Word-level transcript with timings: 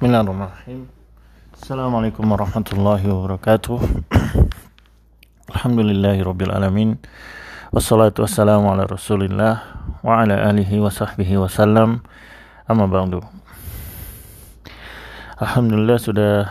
Bismillahirrahmanirrahim. 0.00 0.88
Assalamualaikum 1.52 2.24
warahmatullahi 2.24 3.04
wabarakatuh. 3.04 4.08
Alhamdulillahirabbil 5.52 6.56
alamin. 6.56 6.96
Wassalatu 7.68 8.24
wassalamu 8.24 8.72
ala 8.72 8.88
Rasulillah 8.88 9.60
wa 10.00 10.24
ala 10.24 10.40
alihi 10.48 10.80
wa 10.80 10.88
sahbihi 10.88 11.36
wasallam. 11.36 12.00
Amma 12.64 12.88
ba'du. 12.88 13.20
Alhamdulillah 15.36 16.00
sudah 16.00 16.48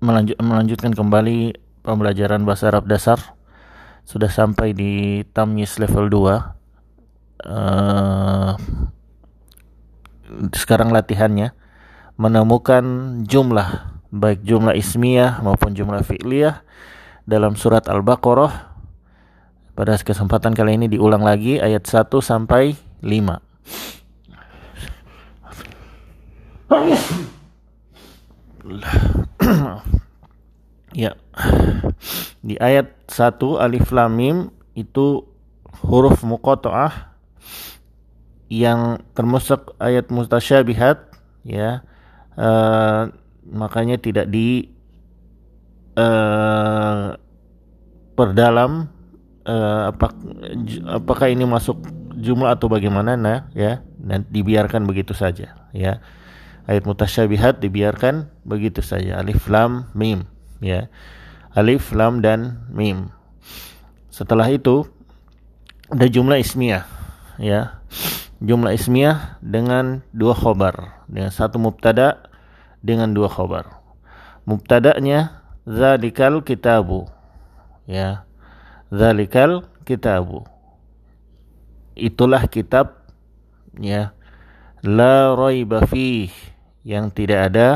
melanjut, 0.00 0.40
melanjutkan 0.40 0.96
kembali 0.96 1.60
pembelajaran 1.84 2.48
bahasa 2.48 2.72
Arab 2.72 2.88
dasar. 2.88 3.36
Sudah 4.08 4.32
sampai 4.32 4.72
di 4.72 5.20
Tamyiz 5.36 5.76
level 5.76 6.08
2. 6.08 7.44
Uh, 7.44 8.56
sekarang 10.56 10.88
latihannya 10.96 11.52
menemukan 12.20 12.84
jumlah 13.24 13.96
baik 14.12 14.44
jumlah 14.44 14.76
ismiyah 14.76 15.40
maupun 15.40 15.72
jumlah 15.72 16.04
fi'liyah 16.04 16.60
dalam 17.24 17.56
surat 17.56 17.88
Al-Baqarah. 17.88 18.68
Pada 19.72 19.96
kesempatan 19.96 20.52
kali 20.52 20.76
ini 20.76 20.92
diulang 20.92 21.24
lagi 21.24 21.56
ayat 21.56 21.88
1 21.88 22.12
sampai 22.20 22.76
5. 23.00 23.40
ya. 30.92 31.16
Di 32.44 32.60
ayat 32.60 32.92
1 33.08 33.40
alif 33.56 33.88
lam 33.96 34.12
mim 34.12 34.52
itu 34.76 35.24
huruf 35.80 36.20
muqatta'ah 36.20 37.16
yang 38.52 39.00
termasuk 39.16 39.72
ayat 39.80 40.12
mustasyabihat 40.12 41.08
ya 41.48 41.80
uh, 42.36 43.10
makanya 43.50 43.96
tidak 43.98 44.30
di 44.30 44.70
uh, 45.96 47.16
perdalam 48.14 48.92
uh, 49.48 49.90
apa, 49.90 50.12
apakah 50.86 51.26
ini 51.32 51.48
masuk 51.48 51.80
jumlah 52.20 52.52
atau 52.52 52.68
bagaimana 52.68 53.16
nah 53.16 53.48
ya. 53.56 53.82
Dan 54.00 54.26
dibiarkan 54.28 54.84
begitu 54.84 55.16
saja 55.16 55.56
ya. 55.72 56.02
Ayat 56.68 56.86
mutasyabihat 56.86 57.58
dibiarkan 57.58 58.30
begitu 58.46 58.84
saja. 58.84 59.18
Alif 59.18 59.48
lam 59.50 59.90
mim 59.96 60.28
ya. 60.62 60.86
Alif 61.56 61.90
lam 61.96 62.22
dan 62.22 62.62
mim. 62.70 63.10
Setelah 64.12 64.46
itu 64.52 64.86
ada 65.90 66.06
jumlah 66.06 66.38
ismiyah 66.38 66.86
ya 67.40 67.79
jumlah 68.40 68.72
ismiyah 68.72 69.40
dengan 69.44 70.00
dua 70.16 70.32
khobar. 70.32 71.04
Dengan 71.06 71.30
satu 71.30 71.60
mubtada 71.60 72.24
dengan 72.80 73.12
dua 73.12 73.28
khobar. 73.28 73.80
Mubtada'nya 74.48 75.44
zalikal 75.68 76.40
kitabu. 76.40 77.06
Ya. 77.84 78.24
Zalikal 78.88 79.68
kitabu. 79.84 80.48
Itulah 81.94 82.48
kitab 82.48 83.04
ya 83.76 84.16
la 84.80 85.36
raiba 85.36 85.84
yang 86.80 87.12
tidak 87.12 87.52
ada 87.52 87.68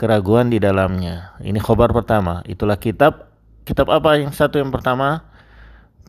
keraguan 0.00 0.48
di 0.48 0.56
dalamnya. 0.56 1.36
Ini 1.44 1.60
khobar 1.60 1.92
pertama. 1.92 2.40
Itulah 2.48 2.80
kitab. 2.80 3.28
Kitab 3.68 3.92
apa? 3.92 4.16
Yang 4.16 4.40
satu 4.40 4.56
yang 4.56 4.72
pertama? 4.72 5.28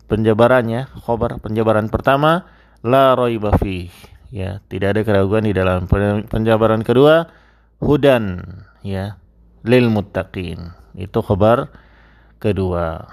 Penjabarannya. 0.08 0.88
Khobar 1.04 1.36
penjabaran 1.36 1.92
pertama 1.92 2.48
la 2.82 3.14
raiba 3.18 3.54
ya 4.28 4.60
tidak 4.68 4.88
ada 4.96 5.02
keraguan 5.02 5.44
di 5.48 5.54
dalam 5.56 5.88
penjabaran 6.28 6.84
kedua. 6.84 7.28
Hudan 7.78 8.42
ya 8.82 9.18
lil 9.62 9.86
muttaqin. 9.90 10.74
Itu 10.98 11.22
khabar 11.22 11.70
kedua. 12.42 13.06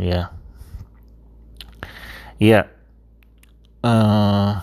Ya. 0.00 0.32
Ya. 2.40 2.72
Uh, 3.82 4.62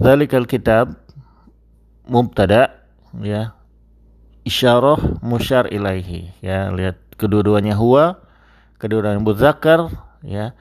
zalikal 0.00 0.48
kitab 0.48 0.96
mubtada 2.08 2.80
ya. 3.20 3.52
Isyarah 4.48 5.20
musyar 5.20 5.68
ilaihi. 5.68 6.32
Ya 6.40 6.72
lihat 6.72 6.96
kedua-duanya 7.20 7.76
huwa 7.76 8.24
kedua-duanya 8.80 9.20
muzakkar 9.20 9.92
ya 10.24 10.56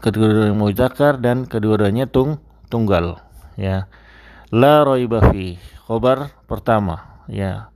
kedua-duanya 0.00 0.54
muzakkar 0.56 1.18
dan 1.20 1.48
kedua-duanya 1.48 2.08
tung 2.08 2.40
tunggal 2.68 3.20
ya. 3.58 3.88
La 4.54 4.86
raiba 4.86 5.32
fi 5.32 5.58
khobar 5.86 6.30
pertama 6.46 7.24
ya. 7.26 7.70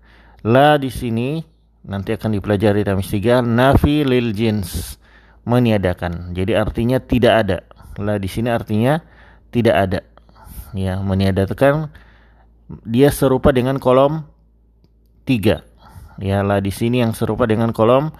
La 0.46 0.78
di 0.80 0.88
sini 0.88 1.42
nanti 1.84 2.14
akan 2.14 2.36
dipelajari 2.38 2.86
dalam 2.86 3.02
tiga 3.02 3.42
nafi 3.42 4.06
lil 4.06 4.32
jins 4.32 5.00
meniadakan. 5.44 6.32
Jadi 6.36 6.52
artinya 6.54 6.98
tidak 7.02 7.34
ada. 7.46 7.58
La 7.98 8.16
di 8.16 8.28
sini 8.30 8.48
artinya 8.48 9.02
tidak 9.50 9.76
ada 9.76 10.00
ya. 10.76 11.02
Meniadakan 11.02 11.90
dia 12.86 13.10
serupa 13.10 13.50
dengan 13.50 13.82
kolom 13.82 14.22
tiga 15.26 15.66
ya. 16.22 16.46
La 16.46 16.62
di 16.62 16.70
sini 16.70 17.02
yang 17.02 17.12
serupa 17.12 17.50
dengan 17.50 17.74
kolom 17.74 18.14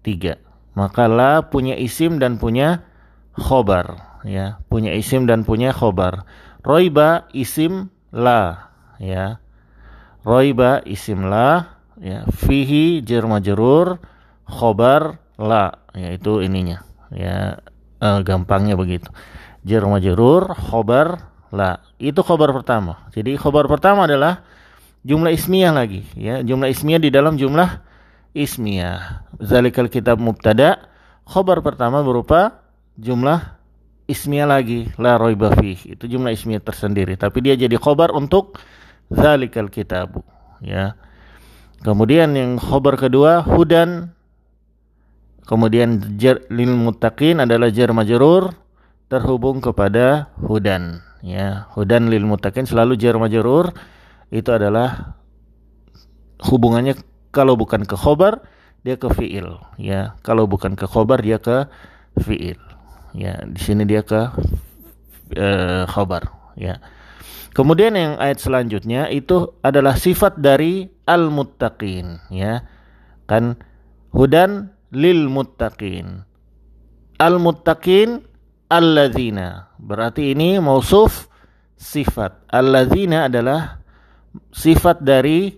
tiga. 0.00 0.40
Maka 0.72 1.10
la 1.10 1.50
punya 1.50 1.74
isim 1.76 2.16
dan 2.22 2.38
punya 2.38 2.89
khobar 3.36 4.20
ya. 4.26 4.60
Punya 4.66 4.94
isim 4.94 5.26
dan 5.26 5.46
punya 5.46 5.70
khobar. 5.74 6.24
Roiba 6.60 7.28
isim 7.32 7.88
la 8.12 8.72
ya. 9.00 9.40
Roiba 10.26 10.84
isim 10.84 11.28
la 11.28 11.78
ya. 11.98 12.26
Fihi 12.28 13.00
jar 13.04 13.24
majrur 13.24 14.00
khobar 14.46 15.18
la 15.40 15.80
yaitu 15.96 16.42
ininya 16.44 16.84
ya. 17.12 17.60
Eh, 18.00 18.18
gampangnya 18.24 18.74
begitu. 18.76 19.12
Jar 19.64 19.84
majrur 19.84 20.52
khobar 20.56 21.32
la. 21.52 21.80
Itu 22.00 22.24
khobar 22.24 22.52
pertama. 22.56 23.08
Jadi 23.12 23.36
khobar 23.36 23.68
pertama 23.68 24.08
adalah 24.08 24.44
jumlah 25.04 25.32
ismiyah 25.32 25.72
lagi 25.72 26.04
ya. 26.16 26.40
Jumlah 26.40 26.68
ismiyah 26.68 27.00
di 27.00 27.10
dalam 27.12 27.36
jumlah 27.40 27.90
ismiyah 28.36 29.26
zalikal 29.42 29.90
kitab 29.90 30.20
mubtada 30.22 30.86
khobar 31.26 31.62
pertama 31.64 32.02
berupa 32.04 32.59
jumlah 33.00 33.60
ismiyah 34.10 34.46
lagi 34.50 34.92
la 35.00 35.16
raiba 35.16 35.54
fih. 35.56 35.96
Itu 35.96 36.10
jumlah 36.10 36.34
ismiyah 36.36 36.60
tersendiri. 36.60 37.16
Tapi 37.16 37.40
dia 37.40 37.56
jadi 37.56 37.74
khobar 37.80 38.12
untuk 38.12 38.60
zalikal 39.08 39.72
kitabu 39.72 40.22
ya. 40.60 40.94
Kemudian 41.80 42.36
yang 42.36 42.60
khobar 42.60 43.00
kedua 43.00 43.40
hudan. 43.46 44.12
Kemudian 45.48 46.20
jar 46.20 46.46
lil 46.52 46.70
muttaqin 46.78 47.42
adalah 47.42 47.74
jar 47.74 47.90
majrur 47.90 48.54
terhubung 49.10 49.58
kepada 49.58 50.30
hudan 50.38 51.02
ya. 51.24 51.66
Hudan 51.74 52.06
lil 52.06 52.22
muttaqin 52.28 52.68
selalu 52.68 52.94
jar 53.00 53.18
majrur 53.18 53.74
itu 54.30 54.46
adalah 54.54 55.18
hubungannya 56.46 56.94
kalau 57.34 57.58
bukan 57.58 57.82
ke 57.82 57.98
khobar 57.98 58.46
dia 58.86 58.94
ke 58.94 59.10
fiil 59.10 59.58
ya. 59.74 60.14
Kalau 60.22 60.46
bukan 60.46 60.78
ke 60.78 60.86
khobar 60.86 61.18
dia 61.18 61.42
ke 61.42 61.66
fiil 62.22 62.69
ya 63.14 63.42
di 63.46 63.60
sini 63.60 63.82
dia 63.86 64.02
ke 64.02 64.30
uh, 65.36 65.84
khobar 65.90 66.54
ya. 66.54 66.78
Kemudian 67.50 67.98
yang 67.98 68.14
ayat 68.22 68.38
selanjutnya 68.38 69.10
itu 69.10 69.58
adalah 69.60 69.98
sifat 69.98 70.38
dari 70.38 70.86
al 71.06 71.34
muttaqin 71.34 72.22
ya. 72.30 72.62
Kan 73.26 73.58
hudan 74.14 74.70
lil 74.94 75.26
muttaqin 75.26 76.22
al 77.18 77.36
muttaqin 77.42 78.22
alladzina. 78.70 79.74
Berarti 79.82 80.30
ini 80.30 80.62
mausuf 80.62 81.26
sifat. 81.74 82.46
Alladzina 82.54 83.26
adalah 83.26 83.82
sifat 84.54 85.02
dari 85.02 85.50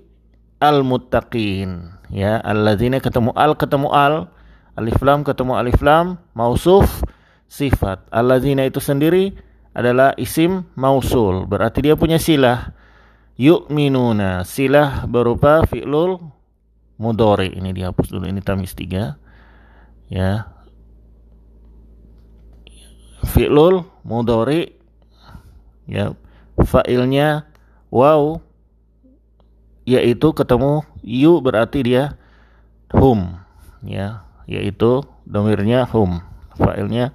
al 0.65 0.81
muttaqin 0.81 1.93
ya. 2.09 2.41
Alladzina 2.41 3.05
ketemu 3.05 3.37
al 3.37 3.53
ketemu 3.55 3.89
al. 3.93 4.17
Alif 4.73 5.05
lam 5.05 5.21
ketemu 5.21 5.53
alif 5.53 5.85
lam 5.85 6.17
mausuf 6.33 7.05
sifat. 7.53 8.09
Alladzina 8.09 8.65
itu 8.65 8.81
sendiri 8.81 9.37
adalah 9.77 10.17
isim 10.17 10.65
mausul, 10.73 11.45
berarti 11.45 11.85
dia 11.85 11.95
punya 12.01 12.17
silah. 12.17 12.73
Yu'minuna, 13.37 14.45
silah 14.49 15.05
berupa 15.05 15.69
fi'lul 15.69 16.21
mudori. 16.97 17.53
Ini 17.53 17.77
dihapus 17.77 18.09
dulu, 18.09 18.25
ini 18.29 18.41
tamis 18.41 18.73
tiga. 18.73 19.21
Ya. 20.09 20.49
Fi'lul 23.23 23.85
mudori 24.05 24.73
ya 25.87 26.15
fa'ilnya 26.59 27.47
wow 27.91 28.39
yaitu 29.83 30.31
ketemu 30.31 30.87
yu 31.03 31.43
berarti 31.43 31.83
dia 31.83 32.15
hum 32.95 33.35
ya 33.83 34.27
yaitu 34.47 35.03
domirnya 35.27 35.87
hum 35.91 36.23
fa'ilnya 36.59 37.15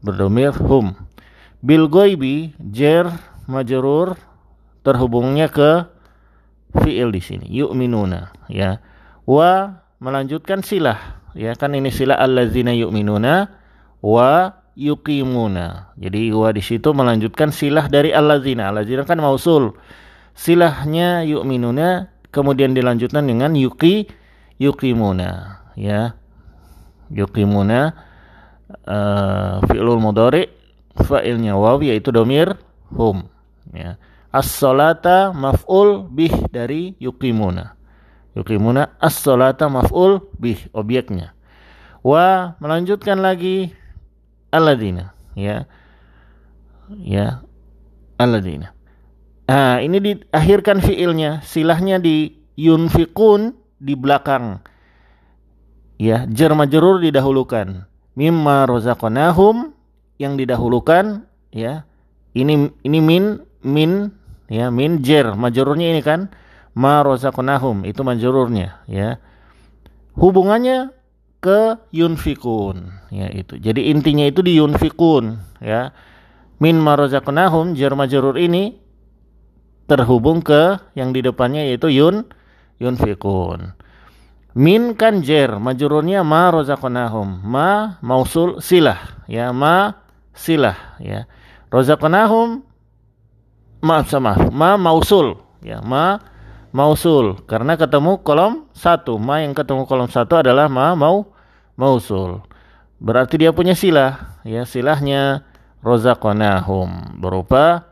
berdomir 0.00 0.52
hum. 0.56 0.96
Bil 1.60 1.92
goibi 1.92 2.56
jer 2.56 3.08
majrur 3.44 4.16
terhubungnya 4.80 5.52
ke 5.52 5.84
fiil 6.80 7.12
di 7.12 7.20
sini. 7.20 7.46
Yu'minuna 7.52 8.32
ya. 8.48 8.80
Wa 9.28 9.82
melanjutkan 10.00 10.64
silah 10.64 11.20
ya. 11.36 11.52
Kan 11.56 11.76
ini 11.76 11.92
silah 11.92 12.16
allazina 12.16 12.72
yu'minuna 12.72 13.52
wa 14.00 14.56
yuqimuna. 14.72 15.92
Jadi 16.00 16.32
wa 16.32 16.48
di 16.54 16.62
situ 16.64 16.96
melanjutkan 16.96 17.52
silah 17.52 17.92
dari 17.92 18.16
allazina. 18.16 18.72
Allazina 18.72 19.04
kan 19.04 19.20
mausul. 19.20 19.76
Silahnya 20.32 21.26
yu'minuna 21.28 22.08
kemudian 22.32 22.72
dilanjutkan 22.72 23.28
dengan 23.28 23.52
yuqi 23.52 24.08
yuqimuna 24.56 25.60
ya. 25.76 26.16
Yuqimuna 27.12 28.08
uh, 28.86 29.62
fi'lul 29.66 29.98
mudhari 30.00 30.48
fa'ilnya 30.94 31.56
waw 31.56 31.78
yaitu 31.82 32.10
domir 32.14 32.54
hum 32.94 33.26
ya. 33.74 33.98
As-salata 34.30 35.34
maf'ul 35.34 36.06
bih 36.06 36.30
dari 36.54 36.94
yuqimuna. 37.02 37.74
Yuqimuna 38.38 38.94
as-salata 39.02 39.66
maf'ul 39.66 40.22
bih 40.38 40.70
objeknya. 40.70 41.34
Wa 42.06 42.54
melanjutkan 42.62 43.18
lagi 43.18 43.74
alladzina 44.54 45.10
ya. 45.34 45.66
Ya 46.94 47.42
alladzina 48.18 48.74
Nah, 49.50 49.82
ini 49.82 49.98
diakhirkan 49.98 50.78
fiilnya, 50.78 51.42
silahnya 51.42 51.98
di 51.98 52.38
yunfikun 52.54 53.50
di 53.82 53.98
belakang. 53.98 54.62
Ya, 55.98 56.22
jar 56.30 56.54
majrur 56.54 57.02
didahulukan. 57.02 57.89
Mimma 58.18 58.66
rozaqnahum 58.66 59.74
yang 60.18 60.34
didahulukan 60.36 61.24
ya. 61.54 61.86
Ini 62.30 62.70
ini 62.86 62.98
min 63.02 63.42
min 63.66 64.14
ya, 64.46 64.70
min 64.70 65.02
jar 65.02 65.34
majrurnya 65.34 65.90
ini 65.94 66.02
kan 66.02 66.30
ma 66.78 67.02
rozaqnahum 67.02 67.82
itu 67.86 68.00
majrurnya 68.06 68.86
ya. 68.86 69.18
Hubungannya 70.14 70.94
ke 71.40 71.80
yunfikun 71.90 72.92
ya 73.10 73.26
itu. 73.32 73.56
Jadi 73.56 73.90
intinya 73.90 74.28
itu 74.28 74.44
di 74.44 74.60
yunfikun 74.60 75.40
ya. 75.64 75.90
Min 76.60 76.76
ma 76.76 76.94
jar 77.00 77.92
majrur 77.96 78.36
ini 78.36 78.76
terhubung 79.88 80.44
ke 80.44 80.78
yang 80.94 81.10
di 81.10 81.24
depannya 81.24 81.66
yaitu 81.66 81.90
yun 81.90 82.28
yunfikun. 82.78 83.74
Min 84.54 84.98
kan 84.98 85.22
jer, 85.22 85.54
ma 85.58 86.42
rozaqnahum. 86.50 87.28
Ma 87.46 88.00
mausul 88.02 88.58
silah, 88.58 89.24
ya 89.30 89.54
ma 89.54 89.94
silah, 90.34 90.98
ya. 90.98 91.30
Rozaqnahum 91.70 92.66
maaf 93.80 94.10
sama 94.10 94.36
ma 94.50 94.74
mausul, 94.76 95.40
ya 95.64 95.80
ma 95.80 96.20
mausul 96.70 97.42
karena 97.46 97.74
ketemu 97.74 98.22
kolom 98.22 98.70
satu 98.76 99.18
ma 99.18 99.42
yang 99.42 99.56
ketemu 99.56 99.86
kolom 99.88 100.06
satu 100.06 100.38
adalah 100.38 100.70
ma 100.70 100.94
mau 100.94 101.34
mausul 101.74 102.46
berarti 103.02 103.42
dia 103.42 103.50
punya 103.50 103.74
silah 103.74 104.38
ya 104.46 104.62
silahnya 104.62 105.42
rozaqnahum 105.82 107.18
berupa 107.18 107.90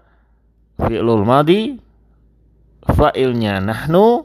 fi'lul 0.79 1.27
madi 1.27 1.83
fa'ilnya 2.89 3.61
nahnu, 3.61 4.25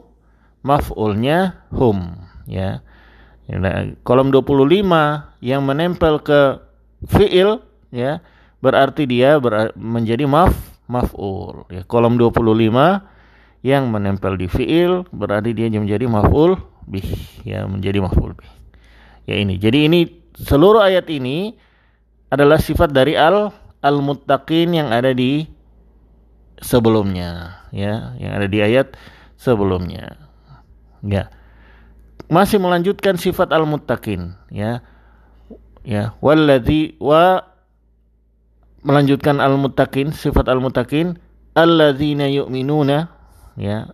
maf'ulnya 0.64 1.68
hum, 1.74 2.23
ya. 2.48 2.80
Nah, 3.44 3.92
kolom 4.08 4.32
25 4.32 5.44
yang 5.44 5.62
menempel 5.68 6.20
ke 6.24 6.64
fi'il 7.04 7.60
ya, 7.92 8.24
berarti 8.64 9.04
dia 9.04 9.36
ber 9.36 9.76
menjadi 9.76 10.24
maf 10.24 10.56
maf'ul. 10.88 11.68
Ya, 11.68 11.84
kolom 11.84 12.16
25 12.16 13.04
yang 13.64 13.88
menempel 13.92 14.40
di 14.40 14.48
fi'il 14.48 15.04
berarti 15.12 15.52
dia 15.52 15.68
menjadi 15.68 16.08
maf'ul 16.08 16.56
bih, 16.88 17.08
ya, 17.44 17.68
menjadi 17.68 18.00
maf'ul 18.00 18.32
bih. 18.32 18.52
Ya 19.28 19.40
ini. 19.40 19.56
Jadi 19.56 19.88
ini 19.88 20.00
seluruh 20.36 20.84
ayat 20.84 21.08
ini 21.12 21.56
adalah 22.32 22.60
sifat 22.60 22.92
dari 22.92 23.16
al 23.16 23.52
al-muttaqin 23.84 24.72
yang 24.72 24.88
ada 24.88 25.12
di 25.12 25.44
sebelumnya 26.64 27.60
ya 27.74 28.16
yang 28.16 28.32
ada 28.32 28.46
di 28.48 28.58
ayat 28.64 28.96
sebelumnya 29.36 30.16
ya 31.04 31.28
masih 32.32 32.58
melanjutkan 32.60 33.20
sifat 33.20 33.52
al-muttaqin 33.52 34.36
ya. 34.48 34.80
Ya 35.84 36.16
walladzi 36.24 36.96
wa 36.96 37.44
melanjutkan 38.80 39.36
al-muttaqin 39.40 40.16
sifat 40.16 40.48
al-muttaqin 40.48 41.20
alladzina 41.52 42.24
yu'minuna 42.28 43.12
ya. 43.60 43.92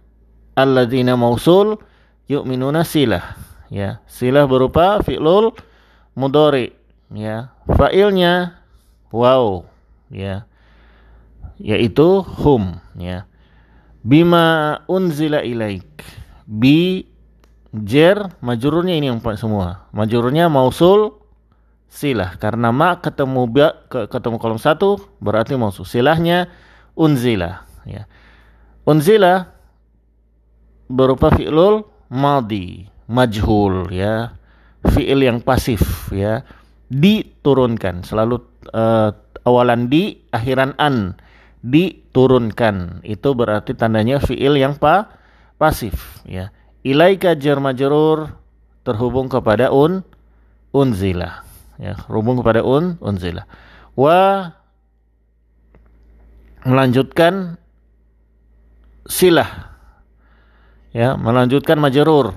Alladzina 0.54 1.18
mausul 1.18 1.82
yu'minuna 2.30 2.86
silah 2.86 3.34
ya. 3.72 3.98
Silah 4.06 4.46
berupa 4.46 5.02
fi'lul 5.02 5.50
mudhari 6.14 6.74
ya. 7.10 7.50
Fa'ilnya 7.66 8.54
wow 9.10 9.66
ya. 10.14 10.46
Yaitu 11.58 12.22
hum 12.22 12.78
ya. 12.94 13.26
Bima 14.00 14.80
unzila 14.88 15.44
ilaik 15.44 16.06
bi 16.48 17.09
jer 17.74 18.34
majururnya 18.42 18.98
ini 18.98 19.10
yang 19.10 19.22
semua. 19.38 19.86
Majururnya 19.94 20.50
mausul 20.50 21.18
silah. 21.86 22.38
Karena 22.38 22.74
ma 22.74 22.98
ketemu 22.98 23.42
ba, 23.46 23.86
ke, 23.86 24.10
ketemu 24.10 24.36
kolom 24.42 24.60
satu 24.60 24.98
berarti 25.22 25.54
mausul. 25.54 25.86
Silahnya 25.86 26.50
unzila 26.98 27.66
ya. 27.86 28.06
Unzila 28.86 29.46
berupa 30.90 31.30
fi'lul 31.30 31.86
madi 32.10 32.90
majhul 33.06 33.90
ya. 33.94 34.34
Fi'il 34.80 35.20
yang 35.22 35.44
pasif 35.44 36.08
ya. 36.10 36.42
Diturunkan 36.90 38.02
selalu 38.02 38.42
uh, 38.74 39.14
awalan 39.46 39.86
di 39.86 40.18
akhiran 40.34 40.74
an. 40.80 41.14
Diturunkan. 41.60 43.04
Itu 43.04 43.36
berarti 43.36 43.76
tandanya 43.76 44.18
fiil 44.18 44.56
yang 44.56 44.80
pa 44.80 45.12
pasif 45.60 46.24
ya. 46.24 46.48
Ilaika 46.80 47.36
jar 47.36 47.60
majrur 47.60 48.32
terhubung 48.86 49.28
kepada 49.28 49.68
un 49.68 50.00
unzila 50.72 51.44
ya, 51.76 51.98
terhubung 52.08 52.40
kepada 52.40 52.64
un 52.64 52.96
unzila. 53.04 53.44
Wa 53.92 54.48
melanjutkan 56.64 57.60
silah 59.04 59.76
ya, 60.96 61.20
melanjutkan 61.20 61.76
majrur 61.76 62.32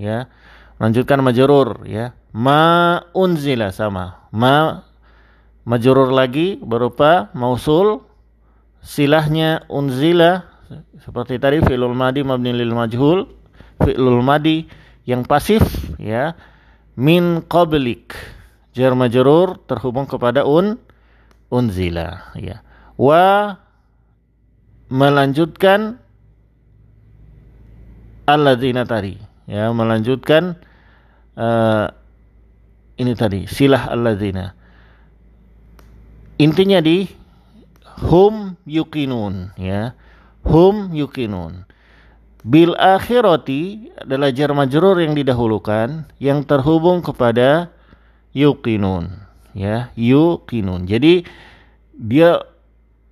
ya. 0.00 0.32
Melanjutkan 0.74 1.22
majrur 1.22 1.86
ya. 1.86 2.16
Ma 2.34 2.98
unzila 3.14 3.70
sama. 3.70 4.26
Ma 4.34 4.82
majrur 5.64 6.10
lagi 6.10 6.58
berupa 6.60 7.30
mausul 7.32 8.04
silahnya 8.84 9.64
unzila 9.70 10.44
seperti 11.00 11.40
tadi 11.40 11.64
fi'lul 11.64 11.96
madi 11.96 12.20
mabni 12.26 12.52
lil 12.52 12.74
majhul 12.74 13.43
fi'lul 13.82 14.22
madi 14.22 14.68
yang 15.08 15.24
pasif 15.26 15.62
ya 15.98 16.36
min 16.94 17.42
qablik. 17.44 18.14
Jar 18.74 18.90
majrur 18.98 19.62
terhubung 19.70 20.10
kepada 20.10 20.42
un 20.42 20.82
unzila 21.46 22.34
ya. 22.34 22.66
Wa 22.98 23.54
melanjutkan 24.90 26.02
alladzina 28.26 28.82
tadi 28.82 29.14
ya 29.46 29.70
melanjutkan 29.70 30.58
uh, 31.38 31.86
ini 32.98 33.14
tadi 33.14 33.46
silah 33.46 33.94
alladzina. 33.94 34.58
Intinya 36.42 36.82
di 36.82 37.06
hum 38.10 38.58
yukinun 38.66 39.54
ya. 39.54 39.94
Hum 40.42 40.90
yukinun 40.90 41.64
bil 42.44 42.76
akhirati 42.76 43.88
adalah 43.96 44.28
jar 44.28 44.52
majrur 44.52 45.00
yang 45.00 45.16
didahulukan 45.16 46.04
yang 46.20 46.44
terhubung 46.44 47.00
kepada 47.00 47.72
yukinun 48.36 49.16
ya 49.56 49.88
yukinun 49.96 50.84
jadi 50.84 51.24
dia 51.96 52.44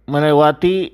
melewati 0.05 0.93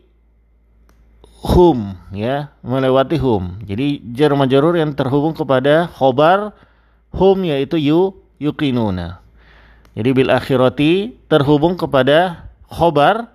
hum 1.43 1.99
ya 2.15 2.55
melewati 2.63 3.19
hum 3.19 3.59
jadi 3.67 3.99
jar 4.15 4.33
majrur 4.39 4.79
yang 4.79 4.95
terhubung 4.95 5.35
kepada 5.35 5.91
khobar 5.91 6.55
hum 7.11 7.43
yaitu 7.43 7.75
yu 7.75 8.15
yukinuna 8.39 9.19
jadi 9.99 10.15
bil 10.15 10.31
akhirati 10.31 11.19
terhubung 11.27 11.75
kepada 11.75 12.47
khobar 12.71 13.35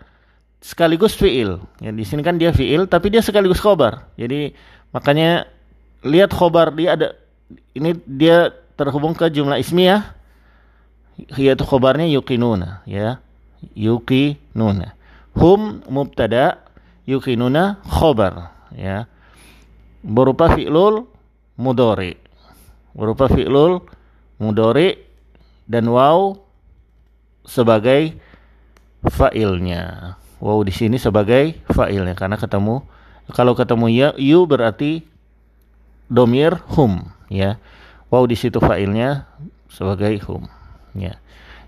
sekaligus 0.64 1.12
fiil. 1.12 1.60
Ya, 1.84 1.92
di 1.92 2.08
sini 2.08 2.24
kan 2.24 2.40
dia 2.40 2.56
fiil 2.56 2.88
tapi 2.88 3.12
dia 3.12 3.20
sekaligus 3.20 3.60
khobar. 3.60 4.08
Jadi 4.16 4.56
makanya 4.94 5.50
lihat 6.06 6.32
khobar 6.32 6.72
dia 6.72 6.96
ada 6.96 7.08
ini 7.74 7.98
dia 8.06 8.54
terhubung 8.78 9.18
ke 9.18 9.28
jumlah 9.30 9.58
ismiyah 9.60 10.14
yaitu 11.38 11.66
khobarnya 11.66 12.10
yukinuna 12.10 12.82
ya. 12.90 13.22
Yukinuna. 13.78 14.98
Hum 15.38 15.82
mubtada 15.90 16.62
yukinuna 17.06 17.82
khobar 17.86 18.54
ya. 18.74 19.06
berupa 20.04 20.52
fi'lul 20.52 21.08
mudori 21.56 22.20
berupa 22.92 23.32
fi'lul 23.32 23.80
mudori 24.36 25.00
dan 25.64 25.88
waw 25.88 26.36
sebagai 27.48 28.20
fa'ilnya 29.08 30.16
waw 30.44 30.60
di 30.68 30.76
sini 30.76 31.00
sebagai 31.00 31.56
fa'ilnya 31.72 32.20
karena 32.20 32.36
ketemu 32.36 32.84
kalau 33.32 33.56
ketemu 33.56 33.86
ya 33.88 34.10
yu 34.20 34.44
berarti 34.44 35.08
domir 36.12 36.60
hum 36.76 37.08
ya. 37.32 37.56
Waw 38.12 38.30
di 38.30 38.38
situ 38.38 38.62
fa'ilnya 38.62 39.26
sebagai 39.72 40.20
hum 40.28 40.46
ya. 40.94 41.18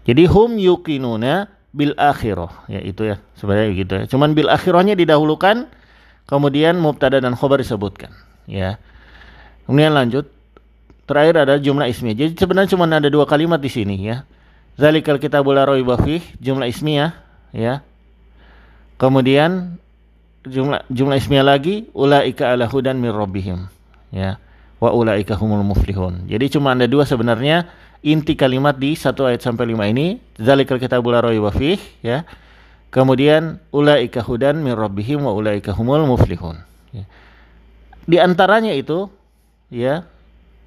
Jadi 0.06 0.30
hum 0.30 0.60
yukinuna 0.62 1.50
bil 1.76 1.92
akhirah 1.98 2.70
ya 2.70 2.80
itu 2.84 3.08
ya 3.08 3.18
sebenarnya 3.40 3.70
gitu 3.74 3.94
ya. 3.98 4.04
Cuman 4.12 4.36
bil 4.36 4.52
akhirahnya 4.52 4.94
didahulukan 4.94 5.66
kemudian 6.30 6.78
mubtada 6.78 7.18
dan 7.18 7.34
khobar 7.34 7.64
disebutkan 7.64 8.14
ya. 8.46 8.78
Kemudian 9.66 9.96
lanjut 9.98 10.30
terakhir 11.10 11.42
ada 11.42 11.58
jumlah 11.58 11.90
ismiyah 11.90 12.18
jadi 12.18 12.32
sebenarnya 12.38 12.70
cuma 12.78 12.86
ada 12.86 13.10
dua 13.10 13.26
kalimat 13.26 13.58
di 13.58 13.72
sini 13.72 13.98
ya. 14.06 14.28
Zalikal 14.76 15.18
kitabul 15.18 15.56
raiba 15.56 15.96
jumlah 16.44 16.68
ismiyah 16.68 17.16
ya. 17.56 17.82
Kemudian 19.02 19.82
jumlah 20.46 20.86
jumlah 20.88 21.18
ismiyah 21.18 21.46
lagi 21.46 21.90
ulaika 21.92 22.54
ala 22.54 22.70
hudan 22.70 23.02
mir 23.02 23.14
rabbihim. 23.14 23.68
Ya. 24.14 24.38
Wa 24.80 24.92
ulaika 24.92 25.36
humul 25.40 25.64
muflihun. 25.66 26.30
Jadi 26.30 26.46
cuma 26.54 26.76
ada 26.78 26.86
dua 26.86 27.04
sebenarnya. 27.08 27.68
Inti 28.06 28.38
kalimat 28.38 28.78
di 28.78 28.94
satu 28.94 29.26
ayat 29.26 29.42
sampai 29.42 29.66
lima 29.66 29.90
ini. 29.90 30.22
Zalikal 30.38 30.78
kitabul 30.78 31.18
raiba 31.18 31.50
ya. 32.06 32.22
Kemudian 32.94 33.60
ulaika 33.74 34.22
hudan 34.22 34.62
min 34.62 34.78
rabbihim 34.78 35.26
wa 35.26 35.34
ulaika 35.34 35.74
humul 35.74 36.06
muflihun. 36.06 36.62
Ya. 36.96 37.04
di 38.06 38.22
antaranya 38.22 38.72
itu 38.72 39.12
ya 39.68 40.08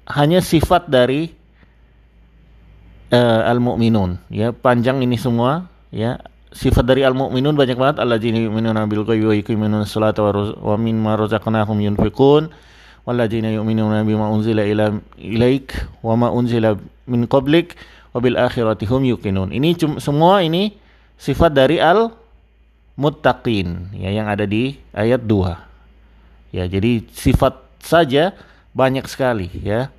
hanya 0.05 0.43
sifat 0.43 0.85
dari 0.91 1.33
uh, 3.09 3.49
al-mu'minun. 3.49 4.21
Ya 4.29 4.53
panjang 4.53 5.01
ini 5.01 5.17
semua 5.17 5.69
ya 5.89 6.21
sifat 6.49 6.85
dari 6.85 7.05
al-mu'minun 7.05 7.53
banyak 7.53 7.77
banget 7.77 7.97
alladzina 8.01 8.41
yu'minuna 8.41 8.89
bil 8.89 9.05
ghaibi 9.05 9.25
wa 9.29 9.35
yuqimuna 9.37 9.77
sholata 9.85 10.25
wa 10.25 10.75
mimma 10.75 11.13
razaqnahum 11.19 11.77
yunfiqun 11.77 12.49
walladzina 13.05 13.53
yu'minuna 13.53 14.01
bima 14.01 14.29
unzila 14.33 14.65
ila 14.65 14.97
ilaik 15.21 15.73
wa 16.01 16.17
ma 16.17 16.27
unzila 16.33 16.73
min 17.05 17.29
qablik 17.29 17.77
wa 18.13 18.19
bil 18.21 18.37
akhirati 18.37 18.89
hum 18.89 19.05
yuqinun. 19.05 19.53
Ini 19.53 19.77
semua 20.01 20.41
ini 20.41 20.73
sifat 21.21 21.53
dari 21.53 21.77
al 21.77 22.13
muttaqin 22.97 23.93
ya 23.93 24.09
yang 24.09 24.25
ada 24.25 24.49
di 24.49 24.77
ayat 24.91 25.21
2. 25.21 25.69
Ya, 26.49 26.65
jadi 26.65 27.05
sifat 27.13 27.61
saja 27.77 28.33
banyak 28.73 29.05
sekali 29.05 29.53
ya. 29.61 29.93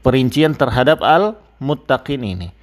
Perincian 0.00 0.56
terhadap 0.56 1.04
al 1.04 1.36
muttaqin 1.60 2.24
ini. 2.24 2.53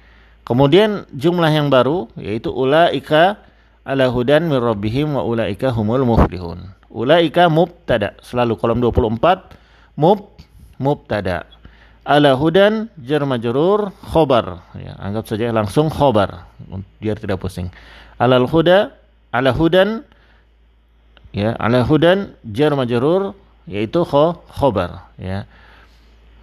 Kemudian 0.42 1.06
jumlah 1.14 1.50
yang 1.54 1.70
baru 1.70 2.10
yaitu 2.18 2.50
ulaika 2.50 3.38
ala 3.86 4.10
hudan 4.10 4.50
min 4.50 4.58
rabbihim 4.58 5.14
wa 5.14 5.22
ulaika 5.22 5.70
humul 5.70 6.02
muflihun. 6.02 6.66
Ulaika 6.90 7.46
mubtada 7.46 8.18
selalu 8.20 8.58
kolom 8.58 8.82
24 8.82 9.54
mub 9.94 10.34
mubtada. 10.82 11.46
Ala 12.02 12.34
hudan 12.34 12.90
jar 12.98 13.22
majrur 13.22 13.94
khobar 14.10 14.66
ya, 14.74 14.98
anggap 14.98 15.30
saja 15.30 15.54
langsung 15.54 15.86
khobar 15.86 16.50
biar 16.98 17.14
tidak 17.22 17.38
pusing. 17.38 17.70
Alal 18.18 18.50
huda 18.50 18.90
ala 19.30 19.54
hudan 19.54 20.02
ya 21.30 21.54
ala 21.62 21.86
hudan 21.86 22.34
jar 22.50 22.74
majrur 22.74 23.38
yaitu 23.70 24.02
kho 24.02 24.42
khobar 24.50 25.06
ya. 25.14 25.46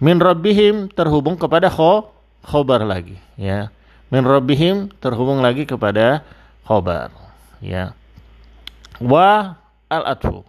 Min 0.00 0.16
rabbihim 0.16 0.88
terhubung 0.88 1.36
kepada 1.36 1.68
kho 1.68 2.08
khobar 2.40 2.80
lagi 2.88 3.20
ya 3.36 3.68
min 4.10 4.22
rabbihim 4.26 4.90
terhubung 4.98 5.40
lagi 5.40 5.64
kepada 5.64 6.26
khobar. 6.66 7.14
Ya. 7.62 7.94
Wa 9.00 9.56
al 9.88 10.04
atfu 10.06 10.44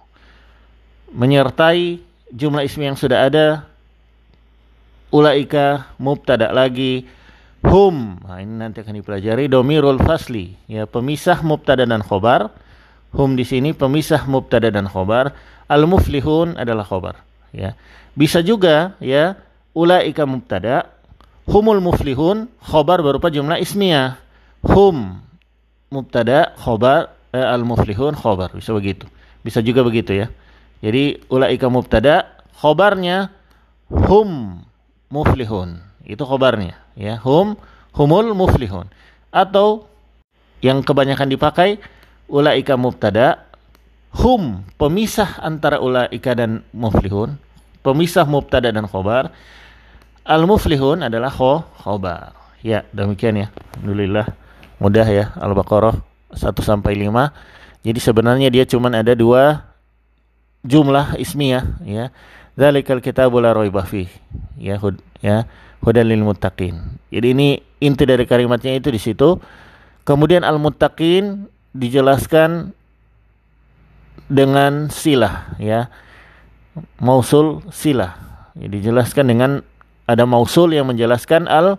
menyertai 1.12 2.00
jumlah 2.32 2.64
ismi 2.66 2.90
yang 2.92 2.98
sudah 3.00 3.28
ada. 3.28 3.48
Ulaika 5.12 5.92
mubtada 6.00 6.56
lagi. 6.56 7.04
Hum. 7.68 8.18
Nah 8.24 8.40
ini 8.40 8.56
nanti 8.58 8.80
akan 8.80 8.96
dipelajari. 8.96 9.52
Domirul 9.52 10.00
fasli. 10.00 10.56
Ya 10.72 10.88
pemisah 10.88 11.44
mubtada 11.44 11.84
dan 11.84 12.00
khobar. 12.00 12.50
Hum 13.12 13.36
di 13.36 13.44
sini 13.44 13.76
pemisah 13.76 14.24
mubtada 14.24 14.72
dan 14.72 14.88
khobar. 14.88 15.36
Al 15.68 15.84
muflihun 15.84 16.56
adalah 16.56 16.88
khobar. 16.88 17.20
Ya. 17.52 17.76
Bisa 18.16 18.40
juga 18.40 18.96
ya 19.04 19.36
ulaika 19.76 20.24
mubtada 20.24 20.88
humul 21.48 21.82
muflihun 21.82 22.50
khobar 22.62 23.02
berupa 23.02 23.30
jumlah 23.34 23.58
ismiyah 23.62 24.18
hum 24.66 25.22
mubtada 25.90 26.54
khobar 26.58 27.14
eh, 27.34 27.42
al 27.42 27.66
muflihun 27.66 28.14
khobar. 28.18 28.54
Bisa 28.54 28.72
begitu. 28.76 29.06
Bisa 29.42 29.60
juga 29.62 29.82
begitu 29.82 30.14
ya. 30.14 30.28
Jadi 30.82 31.22
ulaika 31.30 31.70
mubtada 31.70 32.30
khobarnya 32.58 33.34
hum 33.90 34.62
muflihun. 35.10 35.82
Itu 36.06 36.26
khobarnya 36.26 36.78
ya. 36.98 37.18
Hum 37.22 37.58
humul 37.94 38.34
muflihun. 38.38 38.90
Atau 39.34 39.90
yang 40.62 40.86
kebanyakan 40.86 41.30
dipakai 41.30 41.82
ulaika 42.30 42.78
mubtada 42.78 43.50
hum 44.16 44.68
pemisah 44.76 45.40
antara 45.40 45.80
ulaika 45.80 46.36
dan 46.36 46.62
muflihun 46.76 47.40
pemisah 47.82 48.28
mubtada 48.30 48.70
dan 48.70 48.86
khobar 48.86 49.34
Al-muflihun 50.32 51.04
adalah 51.04 51.28
kho 51.28 51.60
khobar. 51.84 52.32
Ya, 52.64 52.88
demikian 52.96 53.36
ya. 53.36 53.48
Alhamdulillah 53.76 54.32
mudah 54.80 55.08
ya 55.12 55.36
Al-Baqarah 55.36 56.00
1 56.32 56.56
sampai 56.64 56.96
5. 56.96 57.12
Jadi 57.84 58.00
sebenarnya 58.00 58.48
dia 58.48 58.64
cuma 58.64 58.88
ada 58.88 59.12
dua 59.12 59.68
jumlah 60.64 61.20
ismiyah 61.20 61.84
ya. 61.84 62.14
Dzalikal 62.56 63.04
kitabul 63.04 63.44
la 63.44 63.52
raiba 63.52 63.84
Ya, 64.56 64.78
hud, 64.78 65.02
ya. 65.20 65.50
Hudan 65.82 66.06
lil. 66.06 66.22
Jadi 67.10 67.28
ini 67.34 67.58
inti 67.82 68.06
dari 68.06 68.30
kalimatnya 68.30 68.78
itu 68.78 68.94
di 68.94 69.02
situ. 69.02 69.42
Kemudian 70.06 70.46
al-muttaqin 70.46 71.50
dijelaskan 71.74 72.70
dengan 74.30 74.94
silah 74.94 75.58
ya. 75.58 75.90
Mausul 77.02 77.66
silah. 77.74 78.14
Ya, 78.54 78.70
dijelaskan 78.70 79.26
dengan 79.26 79.52
ada 80.06 80.24
mausul 80.26 80.74
yang 80.74 80.90
menjelaskan 80.90 81.46
al 81.46 81.78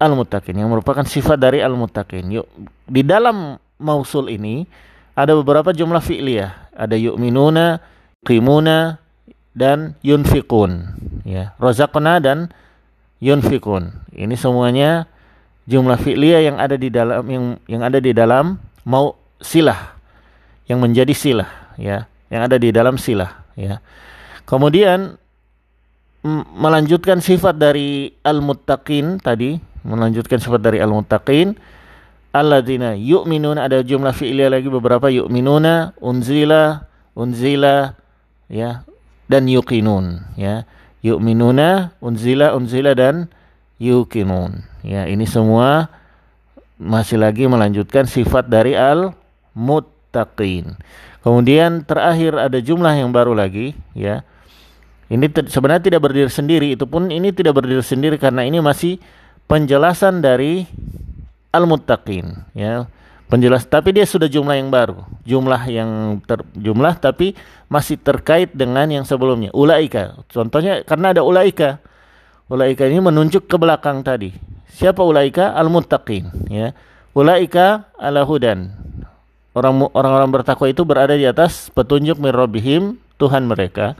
al 0.00 0.12
muttaqin 0.16 0.56
yang 0.56 0.72
merupakan 0.72 1.04
sifat 1.04 1.36
dari 1.36 1.60
al 1.60 1.76
muttaqin. 1.76 2.26
Yuk 2.32 2.46
di 2.88 3.04
dalam 3.04 3.60
mausul 3.80 4.32
ini 4.32 4.64
ada 5.12 5.36
beberapa 5.36 5.70
jumlah 5.76 6.00
fi'liyah. 6.00 6.72
Ada 6.72 6.96
yu'minuna, 6.96 7.82
qimuna 8.24 8.96
dan 9.52 9.98
yunfikun. 10.00 10.96
Ya, 11.28 11.52
razaqna 11.60 12.22
dan 12.24 12.48
yunfikun. 13.20 13.92
Ini 14.16 14.34
semuanya 14.40 15.04
jumlah 15.68 16.00
fi'liyah 16.00 16.40
yang 16.48 16.56
ada 16.56 16.80
di 16.80 16.88
dalam 16.88 17.20
yang 17.28 17.44
yang 17.68 17.82
ada 17.84 18.00
di 18.00 18.16
dalam 18.16 18.56
mau 18.88 19.12
silah 19.44 19.92
yang 20.64 20.80
menjadi 20.80 21.12
silah 21.12 21.50
ya, 21.76 22.08
yang 22.32 22.42
ada 22.48 22.56
di 22.56 22.72
dalam 22.72 22.96
silah 22.96 23.44
ya. 23.60 23.84
Kemudian 24.48 25.19
melanjutkan 26.56 27.24
sifat 27.24 27.56
dari 27.56 28.12
al-muttaqin 28.24 29.20
tadi, 29.20 29.56
melanjutkan 29.84 30.36
sifat 30.36 30.60
dari 30.60 30.78
al-muttaqin 30.80 31.56
alladzina 32.30 32.94
yu'minun 32.94 33.58
ada 33.58 33.82
jumlah 33.82 34.14
fi'ilnya 34.14 34.52
lagi 34.52 34.70
beberapa 34.70 35.10
yu'minuna, 35.10 35.98
unzila, 35.98 36.86
unzila 37.18 37.98
ya 38.46 38.86
dan 39.26 39.48
yuqinun 39.48 40.36
ya. 40.38 40.68
Yu'minuna, 41.00 41.96
unzila, 42.04 42.52
unzila 42.52 42.92
dan 42.92 43.32
yuqinun. 43.80 44.68
Ya, 44.84 45.08
ini 45.08 45.24
semua 45.24 45.88
masih 46.76 47.16
lagi 47.16 47.48
melanjutkan 47.48 48.04
sifat 48.04 48.52
dari 48.52 48.76
al-muttaqin. 48.76 50.76
Kemudian 51.24 51.88
terakhir 51.88 52.36
ada 52.36 52.60
jumlah 52.60 52.92
yang 52.96 53.12
baru 53.12 53.32
lagi 53.32 53.72
ya 53.96 54.24
ini 55.10 55.26
sebenarnya 55.26 55.90
tidak 55.90 56.06
berdiri 56.06 56.30
sendiri, 56.30 56.78
itu 56.78 56.86
pun 56.86 57.10
ini 57.10 57.34
tidak 57.34 57.58
berdiri 57.58 57.82
sendiri 57.82 58.14
karena 58.14 58.46
ini 58.46 58.62
masih 58.62 59.02
penjelasan 59.50 60.22
dari 60.22 60.62
al-muttaqin, 61.50 62.46
ya. 62.54 62.86
Penjelas 63.26 63.66
tapi 63.66 63.94
dia 63.94 64.06
sudah 64.06 64.26
jumlah 64.26 64.58
yang 64.58 64.70
baru, 64.70 65.06
jumlah 65.22 65.62
yang 65.70 66.18
ter, 66.26 66.42
jumlah 66.54 66.98
tapi 66.98 67.34
masih 67.70 67.98
terkait 67.98 68.50
dengan 68.54 68.86
yang 68.90 69.06
sebelumnya. 69.06 69.54
Ulaika. 69.54 70.18
Contohnya 70.30 70.82
karena 70.82 71.14
ada 71.14 71.22
ulaika. 71.22 71.78
Ulaika 72.50 72.90
ini 72.90 72.98
menunjuk 72.98 73.46
ke 73.46 73.54
belakang 73.54 74.02
tadi. 74.02 74.34
Siapa 74.74 75.02
ulaika? 75.02 75.54
Al-muttaqin, 75.58 76.50
ya. 76.50 76.74
Ulaika 77.14 77.90
ala 77.98 78.26
hudan. 78.26 78.74
Orang 79.54 79.90
orang-orang 79.94 80.30
bertakwa 80.30 80.66
itu 80.70 80.82
berada 80.86 81.14
di 81.18 81.26
atas 81.26 81.70
petunjuk 81.74 82.18
min 82.22 82.30
Tuhan 83.18 83.42
mereka 83.46 83.98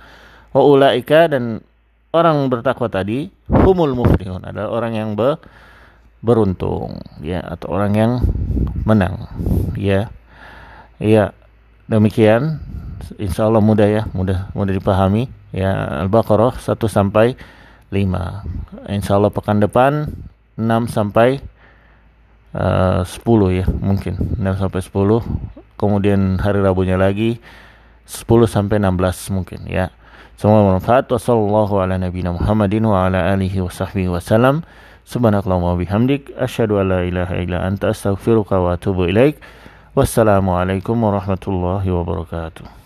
wa 0.50 0.62
ulaika 0.66 1.30
dan 1.30 1.62
orang 2.10 2.50
bertakwa 2.50 2.90
tadi 2.90 3.30
humul 3.46 3.94
muflihun 3.94 4.42
adalah 4.42 4.70
orang 4.70 4.92
yang 4.98 5.10
be, 5.14 5.38
beruntung 6.20 7.00
ya 7.22 7.40
atau 7.40 7.72
orang 7.74 7.92
yang 7.94 8.12
menang 8.84 9.30
ya. 9.78 10.10
Ya 11.00 11.32
demikian. 11.88 12.60
Insya 13.18 13.50
Allah 13.50 13.64
mudah 13.64 13.88
ya 13.88 14.02
mudah 14.12 14.52
mudah 14.54 14.72
dipahami 14.76 15.26
ya. 15.50 16.04
Al-Baqarah 16.06 16.60
1 16.60 16.76
sampai 16.86 17.34
5 17.90 18.86
insya 18.86 19.18
Allah 19.18 19.34
pekan 19.34 19.58
depan 19.58 20.06
6 20.54 20.94
sampai 20.94 21.42
uh, 22.54 23.02
10 23.02 23.58
ya 23.58 23.66
mungkin. 23.66 24.14
6 24.38 24.62
sampai 24.62 24.80
10 24.84 25.80
kemudian 25.80 26.36
hari 26.36 26.60
Rabunya 26.60 27.00
lagi 27.00 27.40
10 28.04 28.28
sampai 28.44 28.76
16 28.76 29.32
mungkin 29.32 29.64
ya 29.64 29.88
semoga 30.40 30.72
bermanfaat 30.72 31.04
wassalamualaikum 31.12 31.84
ala 31.84 32.00
nabiyina 32.00 32.32
Muhammadin 32.32 32.88
wa 32.88 33.04
ala 33.04 33.28
alihi 33.36 33.60
wa 33.60 33.68
sahbihi 33.68 34.08
wasallam 34.08 34.64
subhanakallahumma 35.04 35.76
bihamdik 35.76 36.32
asyhadu 36.32 36.80
an 36.80 36.88
la 36.88 37.00
ilaha 37.04 37.36
illa 37.36 37.60
anta 37.60 37.92
astaghfiruka 37.92 38.56
wa 38.56 38.72
atubu 38.72 39.04
ilaik 39.12 39.36
wassalamualaikum 39.92 40.96
warahmatullahi 40.96 41.92
wabarakatuh 41.92 42.72